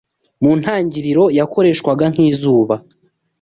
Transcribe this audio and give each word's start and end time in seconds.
mu 0.41 0.51
ntangiriro 0.59 1.23
yakoreshwaga 1.39 2.05
nk'izuba 2.13 2.75